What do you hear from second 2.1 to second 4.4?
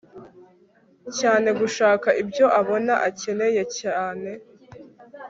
ibyo abona akeneye cyane